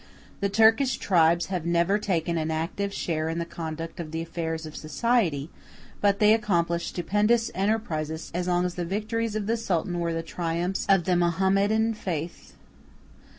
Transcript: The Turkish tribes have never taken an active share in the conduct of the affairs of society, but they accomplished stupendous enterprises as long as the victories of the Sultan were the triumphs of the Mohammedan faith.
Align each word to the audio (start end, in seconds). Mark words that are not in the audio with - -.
The 0.39 0.49
Turkish 0.49 0.97
tribes 0.97 1.45
have 1.53 1.63
never 1.63 1.99
taken 1.99 2.35
an 2.35 2.49
active 2.49 2.91
share 2.91 3.29
in 3.29 3.37
the 3.37 3.45
conduct 3.45 3.99
of 3.99 4.09
the 4.09 4.23
affairs 4.23 4.65
of 4.65 4.75
society, 4.75 5.51
but 6.01 6.17
they 6.17 6.33
accomplished 6.33 6.87
stupendous 6.87 7.51
enterprises 7.53 8.31
as 8.33 8.47
long 8.47 8.65
as 8.65 8.73
the 8.73 8.83
victories 8.83 9.35
of 9.35 9.45
the 9.45 9.57
Sultan 9.57 9.99
were 9.99 10.11
the 10.11 10.23
triumphs 10.23 10.87
of 10.89 11.03
the 11.03 11.15
Mohammedan 11.15 11.93
faith. 11.93 12.55